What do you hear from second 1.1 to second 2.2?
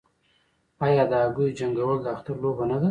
د هګیو جنګول د